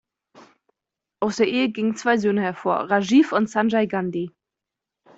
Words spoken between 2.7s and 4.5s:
Rajiv und Sanjay Gandhi.